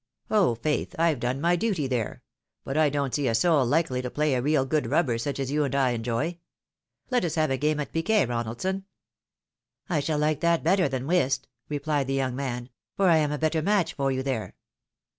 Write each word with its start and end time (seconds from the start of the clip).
"Oh, 0.31 0.55
faith! 0.55 0.95
I've 0.97 1.19
done 1.19 1.39
my 1.39 1.55
duty 1.55 1.85
there. 1.85 2.23
But 2.63 2.75
I 2.75 2.89
don't 2.89 3.13
see 3.13 3.27
a 3.27 3.35
soul 3.35 3.67
hkely 3.67 4.01
to 4.01 4.09
play 4.09 4.33
a 4.33 4.41
real 4.41 4.65
good 4.65 4.87
rubber, 4.87 5.19
such 5.19 5.39
as 5.39 5.51
you 5.51 5.63
and 5.63 5.75
I 5.75 5.91
enjoy. 5.91 6.39
Let 7.11 7.23
us 7.23 7.35
have 7.35 7.51
a 7.51 7.57
game 7.57 7.79
at 7.79 7.93
piquet, 7.93 8.25
Ronaldson?"" 8.25 8.85
I 9.91 9.99
shall 9.99 10.17
like 10.17 10.39
that 10.39 10.63
better 10.63 10.89
than 10.89 11.05
wliist,'' 11.05 11.43
replied 11.69 12.07
the 12.07 12.15
young 12.15 12.35
man, 12.35 12.69
"for 12.97 13.09
I 13.09 13.17
am 13.17 13.31
a 13.31 13.37
better 13.37 13.61
match 13.61 13.93
for 13.93 14.11
you 14.11 14.23
there." 14.23 14.55